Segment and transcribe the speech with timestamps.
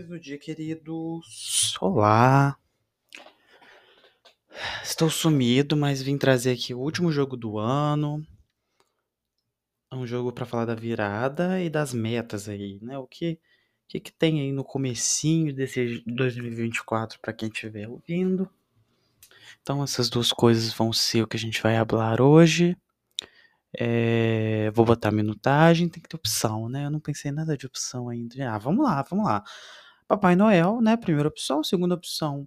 [0.00, 1.76] do dia, queridos.
[1.78, 2.56] Olá.
[4.82, 8.26] Estou sumido, mas vim trazer aqui o último jogo do ano.
[9.90, 12.96] É um jogo para falar da virada e das metas aí, né?
[12.96, 13.38] O que,
[13.86, 18.48] que, que tem aí no comecinho desse 2024 para quem estiver ouvindo.
[19.60, 22.76] Então essas duas coisas vão ser o que a gente vai falar hoje.
[23.78, 26.86] É, vou botar minutagem, tem que ter opção, né?
[26.86, 28.50] Eu não pensei nada de opção ainda.
[28.50, 29.42] Ah, vamos lá, vamos lá.
[30.06, 30.96] Papai Noel, né?
[30.96, 31.64] Primeira opção.
[31.64, 32.46] Segunda opção,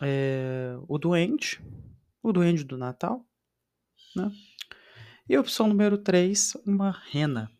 [0.00, 1.62] é, o doente.
[2.22, 3.24] O doente do Natal,
[4.14, 4.30] né?
[5.28, 7.50] E opção número 3, uma rena.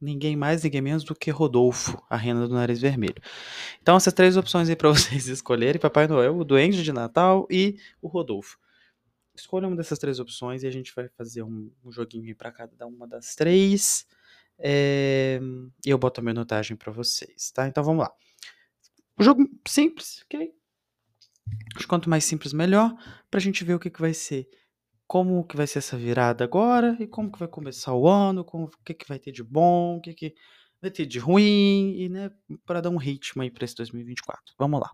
[0.00, 3.22] Ninguém mais, ninguém menos do que Rodolfo, a rena do nariz vermelho.
[3.80, 7.76] Então, essas três opções aí para vocês escolherem: Papai Noel, o Doente de Natal e
[8.00, 8.58] o Rodolfo.
[9.34, 12.86] Escolha uma dessas três opções e a gente vai fazer um, um joguinho para cada
[12.86, 14.06] uma das três.
[14.58, 15.40] É,
[15.84, 17.66] e eu boto a minutagem para vocês, tá?
[17.66, 18.12] Então vamos lá.
[19.18, 20.52] Um jogo simples, ok?
[21.76, 22.94] Acho quanto mais simples, melhor,
[23.30, 24.48] pra gente ver o que, que vai ser.
[25.06, 28.66] Como que vai ser essa virada agora e como que vai começar o ano, como,
[28.66, 30.34] o que, que vai ter de bom, o que, que
[30.80, 32.30] vai ter de ruim, e né,
[32.64, 34.54] para dar um ritmo aí pra esse 2024.
[34.58, 34.90] Vamos lá.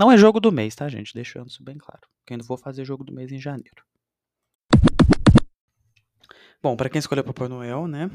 [0.00, 1.12] Não é jogo do mês, tá, gente?
[1.12, 2.00] Deixando isso bem claro.
[2.24, 3.84] Que eu ainda vou fazer jogo do mês em janeiro.
[6.62, 8.10] Bom, para quem escolheu Papai Noel, né?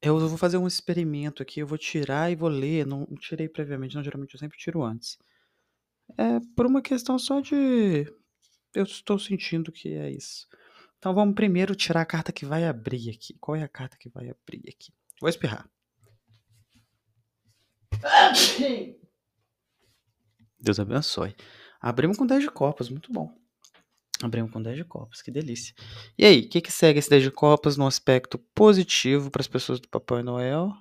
[0.00, 1.60] Eu vou fazer um experimento aqui.
[1.60, 2.86] Eu vou tirar e vou ler.
[2.86, 4.02] Não tirei previamente, não.
[4.02, 5.18] Geralmente eu sempre tiro antes.
[6.16, 8.10] É por uma questão só de.
[8.72, 10.48] Eu estou sentindo que é isso.
[10.98, 13.36] Então vamos primeiro tirar a carta que vai abrir aqui.
[13.38, 14.94] Qual é a carta que vai abrir aqui?
[15.20, 15.68] Vou espirrar.
[20.64, 21.36] Deus abençoe.
[21.80, 23.30] Abrimos com 10 de copas, muito bom.
[24.22, 25.74] Abrimos com 10 de copas, que delícia.
[26.16, 29.48] E aí, o que, que segue esse 10 de copas no aspecto positivo para as
[29.48, 30.72] pessoas do Papai Noel?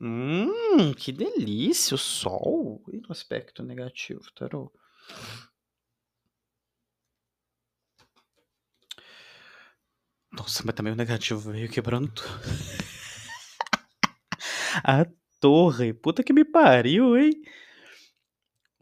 [0.00, 2.84] Hum, que delícia, o sol.
[2.92, 4.70] E no aspecto negativo, tarô?
[10.32, 12.28] Nossa, mas também o negativo veio quebrando tudo.
[14.84, 15.06] A
[15.40, 17.32] torre, puta que me pariu, hein?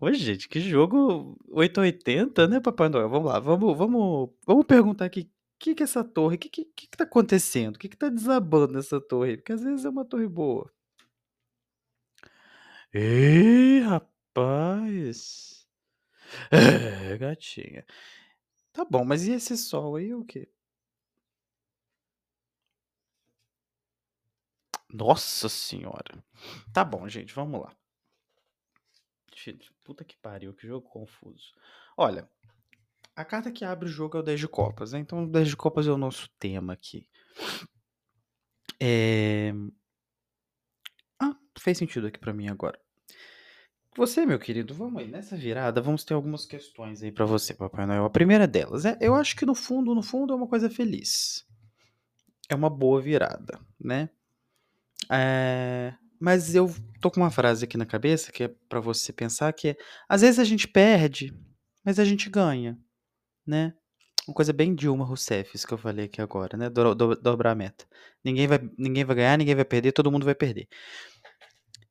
[0.01, 3.09] Ô, gente, que jogo 880, né, Papai Noel?
[3.09, 5.23] Vamos lá, vamos, vamos, vamos perguntar aqui.
[5.23, 6.37] O que, que é essa torre?
[6.37, 7.77] O que, que, que, tá acontecendo?
[7.77, 9.37] O que, que tá desabando nessa torre?
[9.39, 10.71] Porque às vezes é uma torre boa.
[12.93, 15.67] Ih, rapaz.
[16.51, 17.85] É, gatinha.
[18.73, 20.49] Tá bom, mas e esse sol aí, o quê?
[24.95, 26.25] Nossa senhora.
[26.73, 27.75] Tá bom, gente, vamos lá.
[29.83, 31.53] Puta que pariu, que jogo confuso.
[31.97, 32.31] Olha,
[33.17, 35.01] a carta que abre o jogo é o 10 de copas, né?
[35.01, 37.09] Então o 10 de copas é o nosso tema aqui.
[38.81, 39.53] É...
[41.21, 42.81] Ah, fez sentido aqui para mim agora.
[43.97, 47.85] Você, meu querido, vamos aí, nessa virada, vamos ter algumas questões aí para você, Papai
[47.85, 48.05] Noel.
[48.05, 51.45] A primeira delas é, eu acho que no fundo, no fundo é uma coisa feliz.
[52.49, 54.09] É uma boa virada, né?
[55.11, 59.53] É, mas eu tô com uma frase aqui na cabeça que é para você pensar
[59.53, 59.77] que é,
[60.09, 61.35] às vezes a gente perde,
[61.85, 62.79] mas a gente ganha,
[63.47, 63.75] né?
[64.27, 66.71] Uma coisa bem Dilma Rousseff, isso que eu falei aqui agora, né?
[66.71, 67.87] Do, do, dobrar a meta.
[68.25, 70.67] Ninguém vai, ninguém vai ganhar, ninguém vai perder, todo mundo vai perder.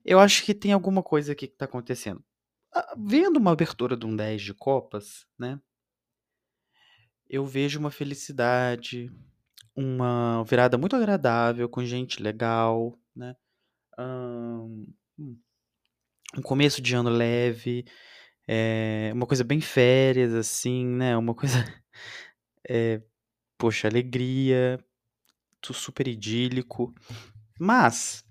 [0.04, 2.24] Eu acho que tem alguma coisa aqui que tá acontecendo.
[2.98, 5.60] Vendo uma abertura de um 10 de copas, né?
[7.30, 9.12] Eu vejo uma felicidade,
[9.76, 13.36] uma virada muito agradável, com gente legal, né?
[13.98, 14.86] Um,
[16.38, 17.86] um começo de ano leve,
[18.48, 21.16] é, uma coisa bem férias, assim, né?
[21.18, 21.58] Uma coisa.
[22.68, 23.02] É,
[23.58, 24.84] poxa, alegria,
[25.74, 26.94] super idílico.
[27.60, 28.26] Mas.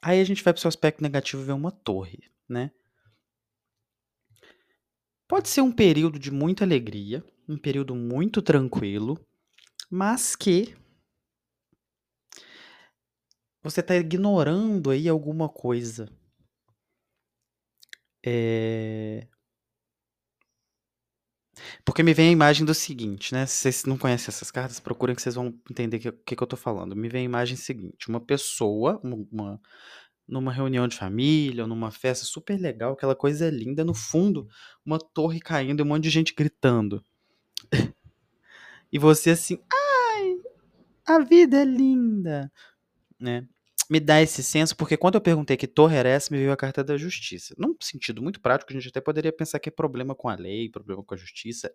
[0.00, 2.72] Aí a gente vai para o seu aspecto negativo vê uma torre, né?
[5.28, 9.18] Pode ser um período de muita alegria, um período muito tranquilo,
[9.90, 10.74] mas que
[13.62, 16.08] você está ignorando aí alguma coisa.
[18.24, 19.26] É...
[21.84, 23.46] Porque me vem a imagem do seguinte, né?
[23.46, 26.42] Se vocês não conhecem essas cartas, procurem que vocês vão entender o que, que, que,
[26.42, 26.96] eu tô falando.
[26.96, 29.60] Me vem a imagem seguinte: uma pessoa, uma,
[30.26, 34.48] numa reunião de família, ou numa festa super legal, aquela coisa linda, no fundo,
[34.84, 37.04] uma torre caindo e um monte de gente gritando.
[38.92, 40.36] e você assim, ai,
[41.06, 42.50] a vida é linda
[43.22, 43.46] né?
[43.90, 46.56] Me dá esse senso, porque quando eu perguntei que torre era essa, me veio a
[46.56, 47.54] carta da justiça.
[47.58, 50.68] Num sentido muito prático, a gente até poderia pensar que é problema com a lei,
[50.70, 51.70] problema com a justiça.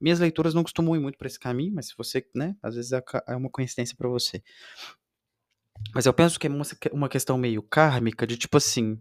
[0.00, 2.92] Minhas leituras não costumam ir muito para esse caminho, mas se você, né, às vezes
[2.92, 4.42] é, é uma coincidência para você.
[5.94, 6.50] Mas eu penso que é
[6.92, 9.00] uma questão meio kármica de tipo assim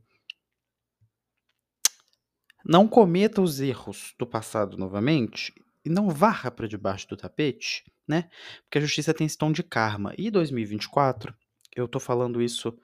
[2.65, 5.53] não cometa os erros do passado novamente
[5.83, 8.29] e não varra para debaixo do tapete, né,
[8.63, 10.13] porque a justiça tem esse tom de karma.
[10.17, 11.33] E 2024,
[11.75, 12.77] eu tô falando isso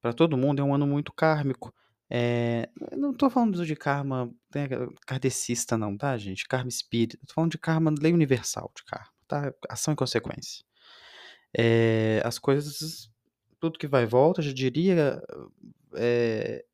[0.00, 1.74] para todo mundo, é um ano muito kármico.
[2.10, 4.68] Eh, não tô falando de karma, né,
[5.06, 9.52] kardecista não, tá gente, karma espírita, tô falando de karma, lei universal de karma, tá,
[9.68, 10.64] ação e consequência.
[11.56, 13.10] Eh, as coisas
[13.60, 15.22] tudo que vai e volta, já diria,
[15.96, 16.64] eh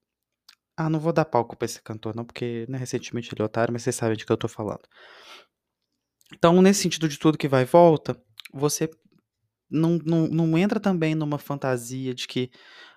[0.76, 3.72] ah, não vou dar palco pra esse cantor não, porque, né, recentemente ele é otário,
[3.72, 4.82] mas vocês sabem de que eu tô falando.
[6.32, 8.17] Então, nesse sentido de tudo que vai e volta,
[8.52, 8.88] você
[9.70, 12.50] não não não entra também numa fantasia de que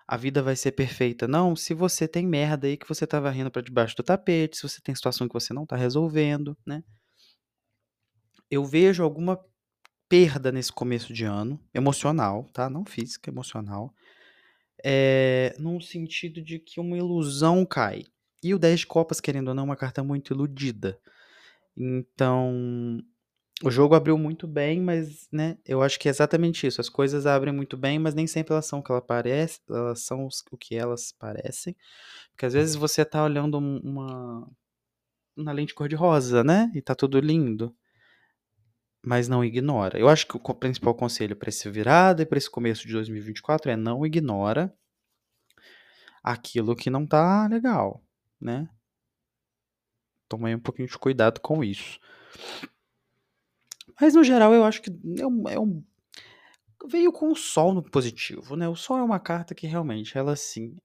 [0.08, 3.52] a vida vai ser perfeita, não, se você tem merda aí que você tá varrendo
[3.52, 6.84] pra debaixo do tapete, se você tem situação que você não tá resolvendo, né.
[8.50, 9.40] Eu vejo alguma
[10.10, 13.94] perda nesse começo de ano, emocional, tá, não física, emocional,
[14.86, 18.04] eh, num sentido de que uma ilusão cai.
[18.44, 21.00] E o 10 de copas, querendo ou não, é uma carta muito iludida.
[21.78, 23.02] Então,
[23.64, 27.26] o jogo abriu muito bem, mas, né, eu acho que é exatamente isso, as coisas
[27.26, 30.58] abrem muito bem, mas nem sempre elas são o que ela parece elas são o
[30.58, 31.76] que elas parecem,
[32.32, 34.50] porque às vezes você tá olhando um uma
[35.38, 37.76] uma lente cor de rosa, né, e tá tudo lindo.
[39.06, 39.98] Mas não ignora.
[40.00, 43.72] Eu acho que o principal conselho pra essa virada e pra esse começo de 2024
[43.72, 44.74] é não ignora
[46.24, 48.04] aquilo que não tá legal,
[48.40, 48.70] né.
[50.30, 52.00] Toma aí um pouquinho de cuidado com isso.
[54.00, 55.84] Mas no geral eu acho que é um é um
[56.90, 60.34] veio com o sol no positivo, né, o sol é uma carta que realmente ela
[60.34, 60.78] assim,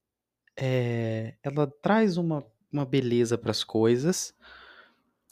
[0.58, 4.34] eh, ela traz uma uma beleza para as coisas,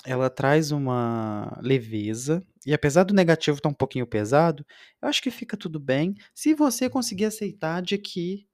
[0.05, 4.65] ela traz uma leveza, e apesar do negativo estar um pouquinho pesado,
[5.03, 8.47] eu acho que fica tudo bem, se você conseguir aceitar de que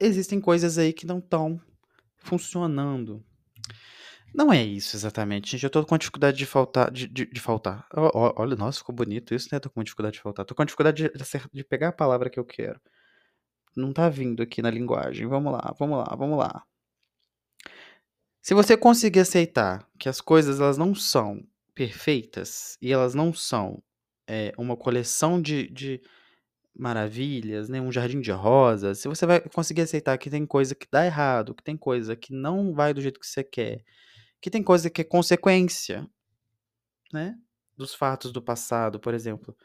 [0.00, 1.60] existem coisas aí que não estão
[2.18, 3.24] funcionando.
[4.34, 7.86] Não é isso exatamente, gente, eu tô com dificuldade de faltar de de de faltar.
[8.36, 11.10] Olha, nossa, ficou bonito isso, né, tô com dificuldade de faltar, tô com dificuldade de
[11.52, 12.80] de pegar a palavra que eu quero.
[13.76, 16.64] Não tá vindo aqui na linguagem, vamos lá, vamos lá, vamos lá.
[18.42, 21.42] Se você conseguir aceitar que as coisas elas não são
[21.74, 23.82] perfeitas, e elas não são,
[24.28, 26.00] eh, uma coleção de de
[26.76, 30.86] maravilhas, né, um jardim de rosas, se você vai conseguir aceitar que tem coisa que
[30.90, 33.84] dá errado, que tem coisa que não vai do jeito que você quer,
[34.40, 36.08] que tem coisa que é consequência
[37.12, 37.36] né,
[37.76, 39.56] dos fatos do passado, por exemplo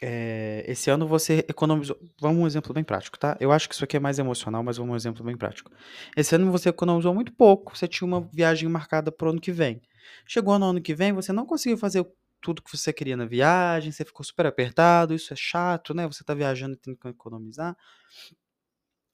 [0.00, 3.84] eh, esse ano você economizou vamos um exemplo bem prático, tá, eu acho que isso
[3.84, 5.70] aqui é mais emocional, mas vamos um exemplo bem prático.
[6.16, 9.52] Esse ano você economizou muito pouco, você tinha uma viagem marcada para o ano que
[9.52, 9.82] vem.
[10.26, 12.06] Chegou no ano que vem, você não conseguiu fazer
[12.40, 16.22] tudo que você queria na viagem, você ficou super apertado, isso é chato, né, você
[16.24, 17.76] tá viajando e tendo que economizar.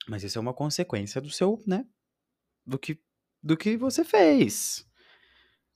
[0.07, 1.83] Mas isso é uma consequência do seu, né,
[2.65, 2.99] do que
[3.45, 4.85] do que você fez.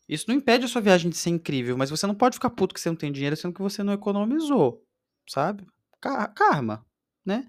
[0.10, 2.74] Isso não impede a sua viagem de ser incrível, mas você não pode ficar puto
[2.74, 4.84] que você não tem dinheiro, sendo que você não economizou,
[5.30, 5.66] sabe.
[6.02, 6.86] Ka karma,
[7.26, 7.48] né.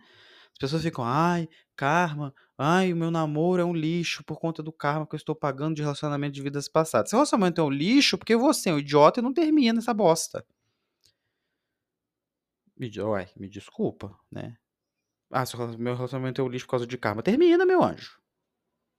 [0.52, 4.72] As pessoas ficam: "Ai, karma, ai, o meu namoro é um lixo por conta do
[4.72, 7.11] karma que eu estou pagando de relacionamento de vidas passadas".
[7.11, 10.44] Seu relacionamento é um lixo, porque você é um idiota e não termina essa bosta.
[12.76, 14.56] Me ué, me desculpa, né.
[15.33, 15.44] "Ah,
[15.78, 18.21] meu relacionamento é um lixo por causa de karma", termina meu anjo.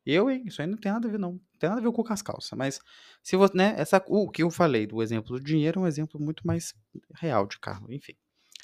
[0.05, 1.87] Eu, hein, isso aí não tem nada a ver não, não tem nada a ver
[1.87, 2.79] o com as calça, mas
[3.21, 6.19] se vo né, essa o que eu falei do exemplo do dinheiro é um exemplo
[6.19, 6.73] muito mais
[7.15, 8.13] real de karma, enfim,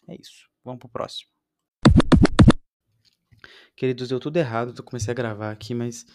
[0.07, 1.29] é isso, vamos para o próximo.
[3.75, 6.05] Queridos, deu tudo errado, eu comecei a gravar aqui, mas,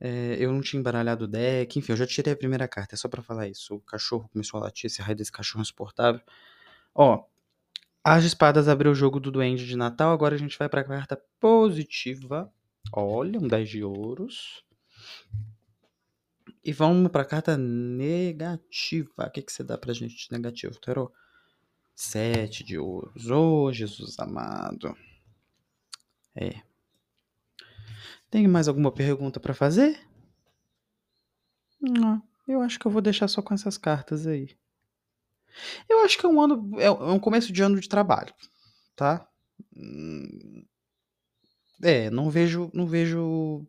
[0.00, 2.98] eh, eu não tinha embaralhado o deck, enfim, eu já tirei a primeira carta, é
[2.98, 6.20] só pra falar isso, o cachorro começou a latir, esse raio desse cachorro insuportável.
[6.94, 7.24] Ó,
[8.04, 11.16] as espadas abriu o jogo do duende de Natal, agora a gente vai pra carta
[11.38, 12.52] positiva,
[12.92, 14.64] olha, um 10 de ouros.
[16.64, 21.12] E vamos pra carta negativa, que que você dá pra gente de negativo, tarô?
[21.94, 24.96] 7 de ouros, ô Jesus amado.
[26.34, 26.62] É.
[28.30, 30.00] Tem mais alguma pergunta pra fazer?
[31.80, 34.56] Não, eu acho que eu vou deixar só com essas cartas aí.
[35.88, 38.32] Eu acho que é um ano é é um começo de ano de trabalho,
[38.96, 39.28] tá.
[39.76, 40.64] Hum
[41.82, 43.66] É, não vejo não vejo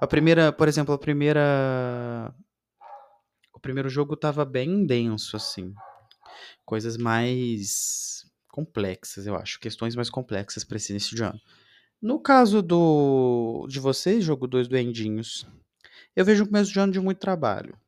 [0.00, 2.34] a primeira por exemplo, a primeira
[3.52, 5.74] o primeiro jogo estava bem denso, assim,
[6.64, 11.40] coisas mais complexas, eu acho, questões mais complexas pra esse início de ano.
[12.00, 15.46] No caso do de vocês, jogo dos duendinhos,
[16.14, 17.78] eu vejo um começo de ano de muito trabalho.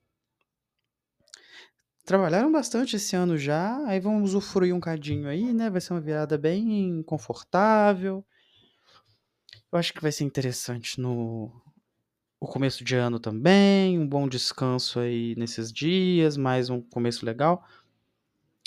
[2.09, 5.69] trabalharam bastante esse ano já, aí vão usufruir um cadinho aí, né?
[5.69, 8.25] Vai ser uma virada bem confortável.
[9.71, 11.53] Eu acho que vai ser interessante no
[12.41, 17.67] o começo de ano também, um bom descanso aí nesses dias, mais um começo legal.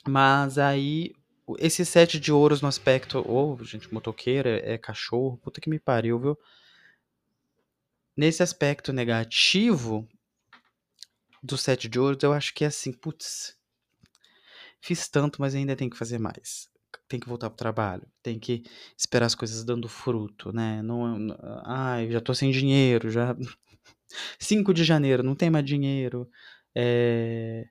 [0.08, 1.14] Mas aí,
[1.58, 3.20] esse sete de ouros no aspecto.
[3.20, 6.40] Ô, oh, gente, motoqueira é cachorro, puta que me pariu, viu?
[8.16, 10.08] Nesse aspecto negativo
[11.42, 13.58] do sete de ouros, eu acho que é assim, putz,
[14.82, 16.70] fiz tanto, mas ainda tem que fazer mais.
[17.12, 18.64] Tem que voltar pro trabalho, tem que
[18.98, 20.82] esperar as coisas dando fruto, né?
[20.82, 23.36] Não, não ai, já tô sem dinheiro, já
[24.40, 26.26] 5 de janeiro, não tem mais dinheiro.
[26.74, 27.66] É,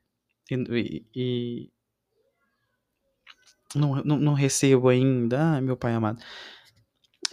[0.51, 1.71] e, e
[3.75, 5.57] não, não, não, recebo ainda.
[5.57, 6.21] Ah, meu pai amado.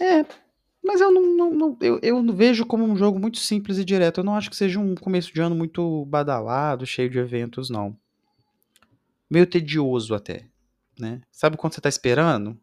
[0.00, 0.24] É,
[0.82, 4.20] mas eu não, não, não, eu, eu vejo como um jogo muito simples e direto.
[4.20, 7.94] Eu não acho que seja um começo de ano muito badalado, cheio de eventos, não.
[9.30, 10.46] Meio tedioso até,
[11.00, 11.20] né?
[11.30, 12.60] Sabe quando você tá esperando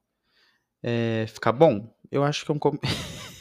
[0.84, 1.94] é, ficar bom?
[2.12, 2.60] Eu acho que é um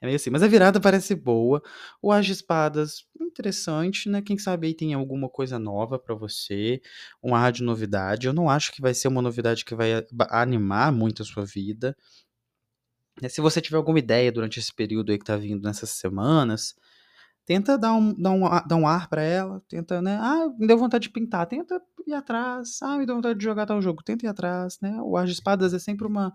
[0.00, 1.62] É meio assim, mas a virada parece boa.
[2.02, 4.22] O As de Espadas, interessante, né?
[4.22, 6.80] Quem sabe aí tem alguma coisa nova para você,
[7.22, 8.26] um ar de novidade.
[8.26, 11.96] Eu não acho que vai ser uma novidade que vai animar muito a sua vida.
[13.22, 16.74] É, se você tiver alguma ideia durante esse período aí que tá vindo nessas semanas,
[17.46, 20.18] tenta dar um, dar um, dar um ar para ela, tenta, né?
[20.20, 22.82] Ah, me deu vontade de pintar, tenta ir atrás.
[22.82, 25.00] Ah, me deu vontade de jogar tal jogo, tenta ir atrás, né?
[25.00, 26.34] O As de Espadas é sempre uma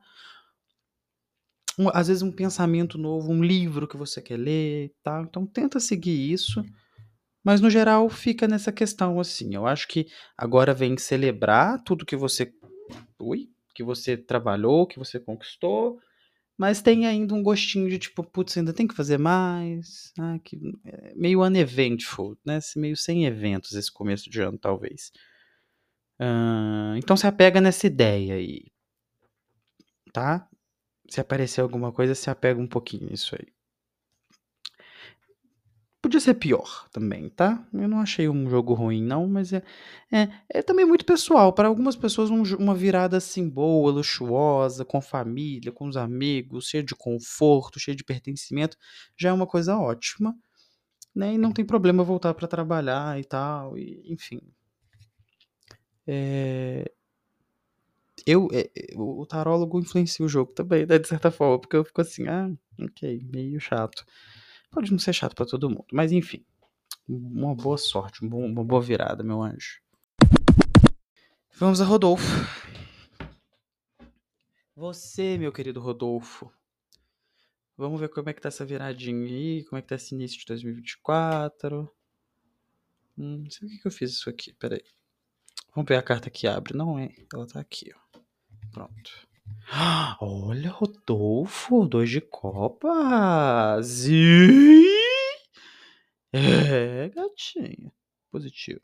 [1.77, 5.21] um, às vezes um pensamento novo, um livro que você quer ler, tá?
[5.27, 6.63] Então tenta seguir isso.
[7.43, 9.55] Mas no geral fica nessa questão assim.
[9.55, 12.53] Eu acho que agora vem celebrar tudo que você,
[13.19, 15.99] ui, que você trabalhou, que você conquistou,
[16.57, 20.57] mas tem ainda um gostinho de tipo, putz, ainda tem que fazer mais, ah, que
[20.85, 22.59] é meio uneventful, né?
[22.75, 25.11] Meio sem eventos esse começo de ano talvez.
[26.19, 28.65] Uh, então se apega nessa ideia aí,
[30.13, 30.47] tá?
[31.09, 33.47] Se aparecer alguma coisa, se apega um pouquinho nisso aí.
[36.01, 37.63] Podia ser pior também, tá?
[37.71, 39.61] Eu não achei um jogo ruim, não, mas é,
[40.11, 41.53] é, é também muito pessoal.
[41.53, 46.83] Para algumas pessoas, um, uma virada assim boa, luxuosa, com família, com os amigos, cheia
[46.83, 48.77] de conforto, cheia de pertencimento,
[49.15, 50.35] já é uma coisa ótima.
[51.15, 51.35] Né?
[51.35, 54.41] E não tem problema voltar para trabalhar e tal, e, enfim.
[56.07, 56.91] É,
[58.25, 61.83] eu, é, é, o tarólogo influencia o jogo também, né, de certa forma, porque eu
[61.83, 64.05] fico assim, ah, ok, meio chato.
[64.71, 66.45] Pode não ser chato para todo mundo, mas enfim.
[67.07, 69.81] Uma boa sorte, uma boa virada, meu anjo.
[71.55, 72.25] Vamos a Rodolfo.
[74.73, 76.49] Você, meu querido Rodolfo.
[77.75, 80.39] Vamos ver como é que tá essa viradinha aí, como é que tá esse início
[80.39, 81.91] de 2024.
[83.17, 84.83] Hum, não sei o que, que eu fiz isso aqui, peraí.
[85.75, 86.77] Vamos ver a carta que abre.
[86.77, 88.19] Não é, ela tá aqui, ó.
[88.71, 89.27] Pronto.
[90.19, 94.05] Olha, Rodolfo, dois de copas.
[96.33, 97.91] É, gatinha.
[98.31, 98.81] Positivo.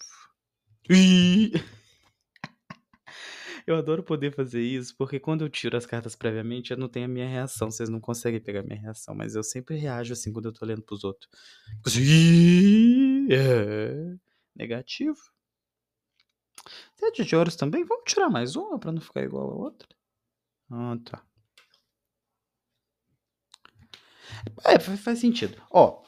[3.68, 7.06] Eu adoro poder fazer isso, porque quando eu tiro as cartas previamente, eu não tenho
[7.06, 7.70] a minha reação.
[7.70, 10.66] Vocês não conseguem pegar a minha reação, mas eu sempre reajo assim quando eu tô
[10.66, 11.30] lendo pros outros.
[13.30, 14.16] É.
[14.56, 15.18] Negativo.
[16.96, 17.84] Sete de ouros também?
[17.84, 19.88] Vamos tirar mais uma pra não ficar igual a outra?
[20.72, 21.24] Ah, tá.
[24.66, 25.62] É, faz sentido.
[25.72, 26.02] Ó,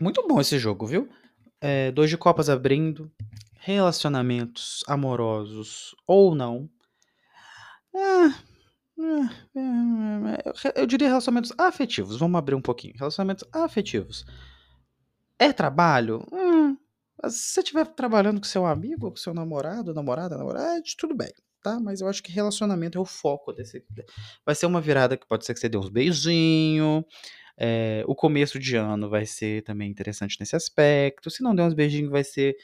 [0.00, 1.08] muito bom esse jogo, viu?
[1.60, 3.10] É, dois de copas abrindo,
[3.54, 6.68] relacionamentos amorosos ou não.
[7.94, 8.26] É,
[8.98, 12.18] é, é, eu diria relacionamentos afetivos.
[12.18, 12.94] Vamos abrir um pouquinho.
[12.96, 14.24] Relacionamentos afetivos.
[15.38, 16.24] É trabalho?
[16.32, 16.76] Hum,
[17.28, 21.32] se você estiver trabalhando com seu amigo, com seu namorado, namorada, namorada, tudo bem,
[21.66, 21.80] tá?
[21.80, 23.84] Mas eu acho que relacionamento é o foco desse.
[24.44, 27.04] Vai ser uma virada que pode ser que você dê uns beijinhos.
[27.58, 31.30] É, o começo de ano vai ser também interessante nesse aspecto.
[31.30, 32.56] Se não der uns beijinhos, vai ser.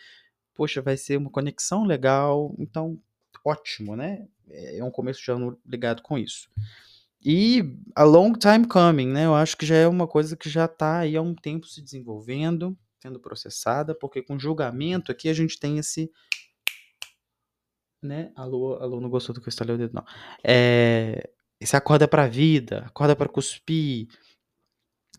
[0.54, 2.54] Poxa, vai ser uma conexão legal.
[2.58, 2.96] Então,
[3.44, 4.26] ótimo, né?
[4.48, 6.48] É um começo de ano ligado com isso.
[7.24, 9.26] E a long time coming, né?
[9.26, 11.82] Eu acho que já é uma coisa que já tá aí há um tempo se
[11.82, 16.08] desenvolvendo sendo processada, porque com julgamento aqui a gente tem esse.
[18.02, 18.32] Né?
[18.34, 20.04] Alô, não gostou do que eu estalei o dedo, não.
[20.44, 21.30] É,
[21.60, 24.08] esse acorda pra vida, acorda para cuspir,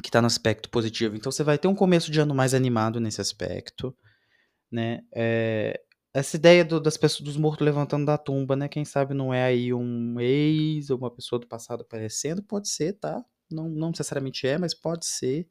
[0.01, 1.15] que tá no aspecto positivo.
[1.15, 3.95] Então você vai ter um começo de ano mais animado nesse aspecto,
[4.71, 5.01] né?
[5.13, 5.79] É,
[6.13, 8.67] essa ideia do, das pessoas, dos mortos levantando da tumba, né?
[8.67, 12.93] Quem sabe não é aí um ex ou uma pessoa do passado aparecendo, pode ser,
[12.93, 13.23] tá?
[13.51, 15.47] Não, não necessariamente é, mas pode ser.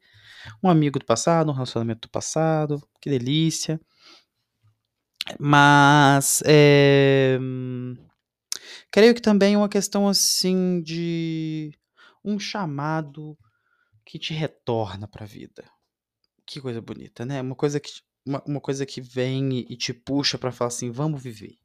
[0.63, 3.79] Um amigo do passado, um relacionamento do passado, que delícia.
[5.39, 7.37] Mas, eh,
[8.91, 11.73] creio que também é uma questão, assim, de
[12.25, 13.37] um chamado
[14.05, 15.65] que te retorna pra vida.
[16.47, 17.91] Que coisa bonita, né, uma coisa que
[18.25, 21.57] uma uma coisa que vem e te puxa pra falar assim: "Vamos viver".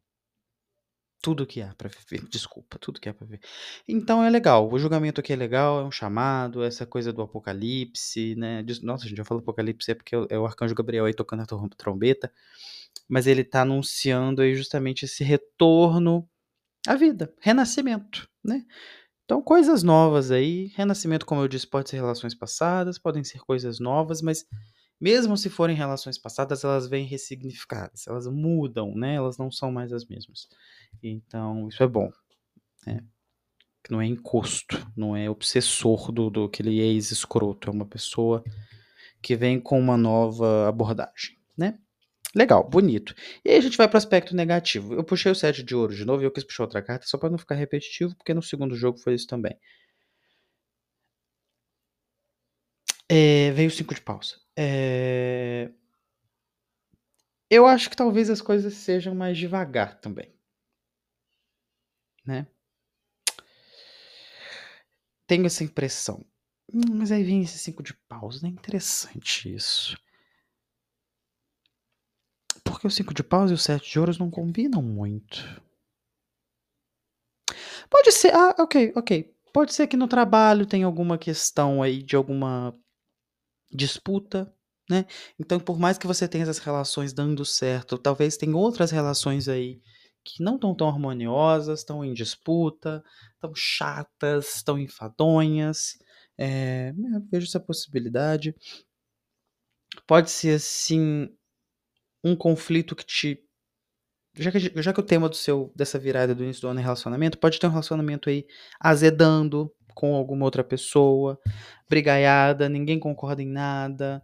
[1.23, 3.41] Tudo que há pra viver, desculpa, tudo que há pra viver.
[3.89, 8.37] Então é legal, o julgamento aqui é legal, é um chamado, essa coisa do apocalipse,
[8.37, 11.13] né, nossa, gente, eu falo apocalipse é porque é o é o arcanjo Gabriel aí
[11.15, 12.33] tocando a trom trombeta,
[13.09, 16.29] mas ele tá anunciando aí justamente esse retorno
[16.87, 18.65] à vida, renascimento, né.
[19.25, 23.79] Então coisas novas aí, renascimento, como eu disse, pode ser relações passadas, podem ser coisas
[23.81, 24.47] novas, mas
[25.01, 29.93] mesmo se forem relações passadas, elas vêm ressignificadas, elas mudam, né, elas não são mais
[29.93, 30.49] as mesmas.
[31.03, 32.11] Então isso é bom,
[32.87, 33.05] né,
[33.91, 38.45] não é encosto, não é obsessor do do aquele ex escroto, é uma pessoa
[39.23, 41.79] que vem com uma nova abordagem, né.
[42.35, 43.15] Legal, bonito.
[43.45, 44.95] E aí a gente vai para o aspecto negativo.
[44.95, 47.17] Eu puxei o 7 de ouros de novo e eu quis puxar outra carta só
[47.17, 49.59] pra não ficar repetitivo, porque no segundo jogo foi isso também.
[53.09, 54.29] Eh, veio o 5 de paus.
[54.57, 55.71] Eh
[57.51, 60.31] eu acho que talvez as coisas sejam mais devagar também.
[62.27, 62.47] Né.
[65.29, 66.25] Tenho essa impressão.
[66.73, 69.97] Hum, mas aí vem esse 5 de paus, né, interessante isso.
[72.79, 75.61] Porque o 5 de paus e o 7 de ouros não combinam muito.
[77.91, 79.35] Pode ser ah, ok, ok.
[79.53, 82.73] Pode ser que no trabalho tenha alguma questão aí de alguma
[83.73, 84.53] disputa,
[84.91, 85.07] né.
[85.41, 89.81] Então por mais que você tenha essas relações dando certo, talvez tenha outras relações aí
[90.25, 93.03] que não estão tão harmoniosas, estão em disputa,
[93.35, 95.99] estão chatas, estão enfadonhas,
[96.39, 96.93] né,
[97.33, 98.55] vejo essa possibilidade.
[100.07, 101.29] Pode ser, assim,
[102.23, 103.45] um conflito que te
[104.37, 106.83] já que já que o tema do seu dessa virada do início do ano é
[106.83, 108.47] relacionamento, pode ter um relacionamento aí
[108.81, 111.41] azedando com alguma outra pessoa,
[111.89, 114.23] brigaiada, ninguém concorda em nada.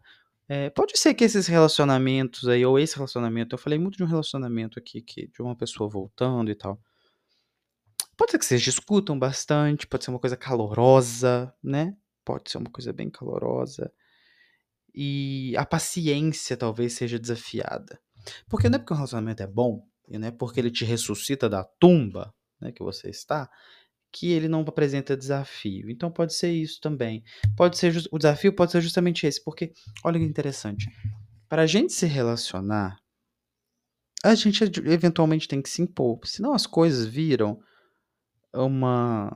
[0.48, 4.06] Eh, pode ser que esses relacionamentos aí ou esse relacionamento eu falei muito de um
[4.06, 6.78] relacionamento aqui que de uma pessoa voltando e tal.
[8.16, 12.70] Pode ser que vocês discutam bastante, pode ser uma coisa calorosa, né, pode ser uma
[12.70, 13.92] coisa bem calorosa.
[14.94, 17.98] E a paciência talvez seja desafiada.
[18.48, 21.48] Porque não é porque um relacionamento é bom, e não é porque ele te ressuscita
[21.48, 23.48] da tumba, né, que você está,
[24.12, 25.90] que ele não apresenta desafio.
[25.90, 27.22] Então pode ser isso também.
[27.56, 29.72] Pode ser o desafio pode ser justamente esse, porque
[30.04, 30.88] olha que interessante,
[31.48, 32.96] pra gente se relacionar
[34.24, 37.60] a gente eventualmente tem que se impor, senão as coisas viram
[38.54, 39.30] uma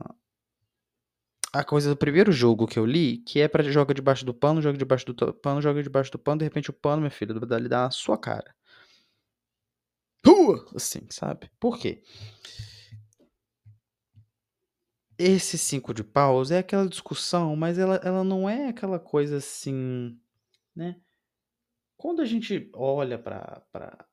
[1.53, 4.61] a coisa do primeiro jogo que eu li, que é pra joga debaixo do pano,
[4.61, 7.59] joga debaixo do pano, joga debaixo do pano, de repente o pano, minha filha, dá
[7.59, 8.53] dá na sua cara.
[10.25, 10.65] Rua!
[10.75, 11.49] Assim, sabe.
[11.59, 12.01] Por quê?
[15.17, 20.17] Esse 5 de paus é aquela discussão, mas ela ela não é aquela coisa assim,
[20.75, 20.97] né.
[21.97, 24.05] Quando a gente olha pra pra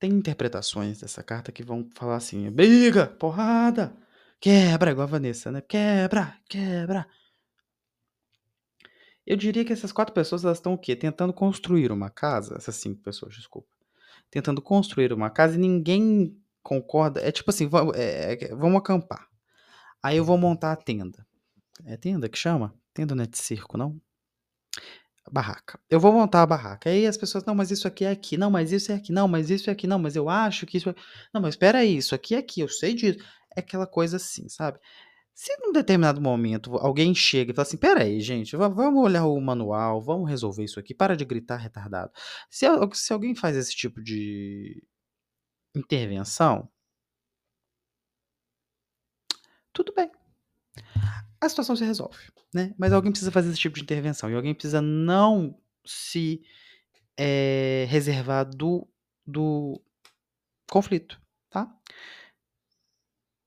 [0.00, 3.92] tem interpretações dessa carta que vão falar assim: "Briga, porrada,
[4.40, 7.06] quebra", igual a Vanessa, né, "Quebra, quebra".
[9.26, 10.96] Eu diria que essas 4 pessoas elas estão o quê?
[10.96, 13.68] Tentando construir uma casa, essas 5 pessoas, desculpa.
[14.30, 19.28] Tentando construir uma casa e ninguém concorda é tipo assim, vamos eh, vamos acampar.
[20.02, 21.26] Aí eu vou montar a tenda.
[21.86, 22.74] É tenda que chama?
[22.94, 24.00] Tenda não é de circo não?
[25.30, 25.78] Barraca.
[25.90, 28.36] Eu vou montar a barraca, aí as pessoas: "Não, mas isso aqui é aqui.
[28.38, 29.12] Não, mas isso é aqui.
[29.12, 29.86] Não, mas isso é aqui.
[29.86, 30.94] Não, mas eu acho que isso é
[31.34, 33.18] não, mas espera aí, isso aqui é aqui, eu sei disso".
[33.58, 34.78] É aquela coisa assim, sabe.
[35.34, 39.26] Se num determinado momento alguém chega e fala assim: "Espera aí gente, va vamos olhar
[39.26, 42.12] o manual, vamos resolver isso aqui, para de gritar retardado".
[42.50, 44.82] Se se alguém faz esse tipo de
[45.76, 46.68] intervenção
[49.72, 50.10] tudo bem.
[51.40, 52.18] A situação se resolve,
[52.52, 56.42] né, mas alguém precisa fazer esse tipo de intervenção e alguém precisa não se,
[57.18, 58.88] eh, reservar do
[59.26, 59.80] do
[60.70, 61.72] conflito, tá.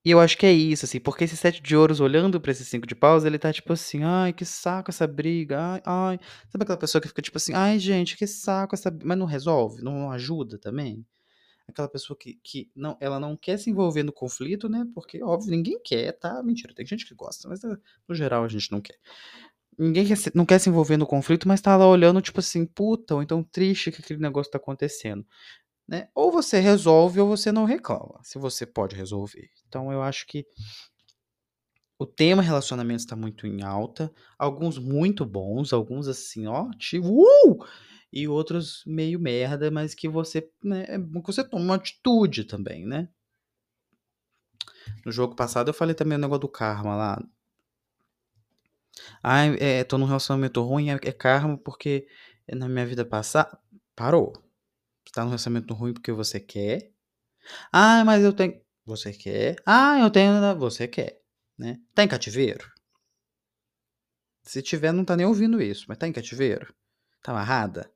[0.05, 2.65] E eu acho que é isso, assim, porque esse 7 de ouros olhando pra esse
[2.65, 5.59] 5 de paus, ele tá tipo assim: "Ai, que saco essa briga.
[5.75, 6.19] Ai, ai".
[6.49, 9.83] Sabe aquela pessoa que fica tipo assim: "Ai, gente, que saco essa" mas não resolve,
[9.83, 11.05] não ajuda também?
[11.67, 15.51] Aquela pessoa que que não ela não quer se envolver no conflito, né, porque óbvio,
[15.51, 16.43] ninguém quer, tá.
[16.43, 17.61] Mentira, tem gente que gosta, mas,
[18.07, 18.97] no geral a gente não quer.
[19.79, 22.65] Ninguém quer se não quer se envolver no conflito, mas tá lá olhando tipo assim,
[22.65, 25.25] puta, ou então triste que aquele negócio tá acontecendo,
[25.91, 26.08] né.
[26.15, 29.49] Ou você resolve ou você não reclama, se você pode resolver.
[29.67, 30.47] Então eu acho que
[31.99, 37.65] o tema relacionamentos tá muito em alta, alguns muito bons, alguns assim, ó, tipo, uh!
[38.12, 43.10] e outros meio merda, mas que você, né, é você toma uma atitude também, né?
[45.06, 47.23] No jogo passado eu falei também o negócio do karma lá.
[49.21, 52.08] Ai, é, tô num relacionamento ruim, é, é karma porque
[52.49, 53.60] na minha vida passada.
[53.95, 54.50] Parou.
[55.12, 56.89] Você tá num relacionamento ruim porque você quer.
[57.71, 58.62] Ah, mas eu tenho.
[58.86, 59.58] Você quer.
[59.65, 60.56] Ah, eu tenho.
[60.58, 61.19] Você quer.
[61.58, 61.80] Né?
[61.93, 62.65] Tá em cativeiro?
[64.41, 66.74] Se tiver, não tá nem ouvindo isso, mas tá em cativeiro?
[67.21, 67.91] Tá amarrada?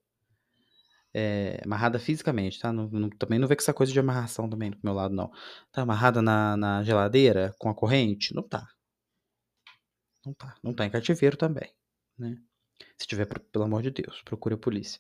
[1.14, 2.74] É, amarrada fisicamente, tá?
[2.74, 5.32] Não, não, também não vê com essa coisa de amarração também do meu lado, não.
[5.72, 8.36] Tá amarrada na, na geladeira com a corrente?
[8.36, 8.68] Não tá.
[10.26, 10.56] Não tá.
[10.62, 11.74] Não tá em cativeiro também,
[12.20, 12.36] né?
[12.98, 15.00] Se tiver, pelo amor de Deus, procure a polícia.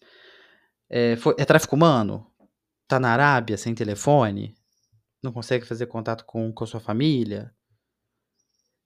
[0.90, 2.30] É, foi, é tráfico humano?
[2.88, 4.56] Tá na Arábia sem telefone?
[5.24, 7.54] Não consegue fazer contato com, com a sua família?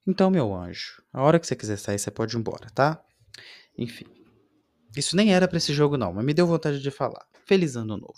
[0.08, 3.04] Então, meu anjo, a hora que você quiser sair, você pode ir embora, tá?
[3.78, 4.06] Enfim.
[4.96, 7.26] Isso nem era para esse jogo, não, mas me deu vontade de falar.
[7.46, 8.14] Feliz ano novo.